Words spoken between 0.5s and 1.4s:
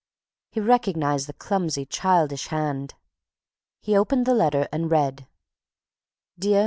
recognized the